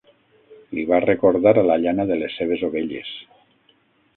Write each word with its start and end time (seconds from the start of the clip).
Li 0.77 0.85
va 0.91 1.01
recordar 1.03 1.53
a 1.63 1.65
la 1.67 1.75
llana 1.83 2.07
de 2.13 2.17
les 2.23 2.39
seves 2.41 2.65
ovelles... 2.69 3.13